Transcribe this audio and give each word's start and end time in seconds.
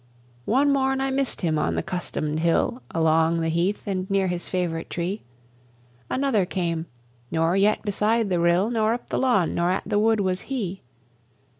"One 0.47 0.73
morn 0.73 0.99
I 0.99 1.11
miss'd 1.11 1.41
him 1.41 1.59
on 1.59 1.75
the 1.75 1.83
custom'd 1.83 2.39
hill, 2.39 2.81
Along 2.89 3.39
the 3.39 3.49
heath, 3.49 3.83
and 3.85 4.09
near 4.09 4.25
his 4.25 4.47
favourite 4.49 4.89
tree; 4.89 5.21
Another 6.09 6.43
came; 6.43 6.87
nor 7.29 7.55
yet 7.55 7.83
beside 7.83 8.29
the 8.31 8.39
rill, 8.39 8.71
Nor 8.71 8.93
up 8.95 9.09
the 9.11 9.19
lawn, 9.19 9.53
nor 9.53 9.69
at 9.69 9.83
the 9.85 9.99
wood 9.99 10.19
was 10.19 10.41
he. 10.49 10.81